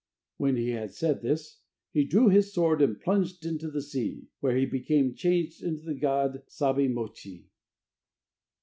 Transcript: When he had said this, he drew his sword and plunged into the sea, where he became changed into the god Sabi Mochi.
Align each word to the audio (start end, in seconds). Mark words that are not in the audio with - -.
When 0.37 0.55
he 0.55 0.69
had 0.71 0.95
said 0.95 1.21
this, 1.21 1.59
he 1.91 2.05
drew 2.05 2.29
his 2.29 2.51
sword 2.51 2.81
and 2.81 2.99
plunged 2.99 3.45
into 3.45 3.69
the 3.69 3.83
sea, 3.83 4.29
where 4.39 4.57
he 4.57 4.65
became 4.65 5.13
changed 5.13 5.61
into 5.61 5.83
the 5.83 5.93
god 5.93 6.41
Sabi 6.47 6.87
Mochi. 6.87 7.45